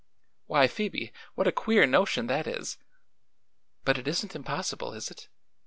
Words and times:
"Why, 0.47 0.65
Phoebe, 0.65 1.13
what 1.35 1.45
a 1.45 1.51
queer 1.51 1.85
notion 1.85 2.25
that 2.25 2.47
is!" 2.47 2.79
"But 3.85 3.99
it 3.99 4.07
isn't 4.07 4.35
impossible, 4.35 4.93
is 4.93 5.11
it? 5.11 5.29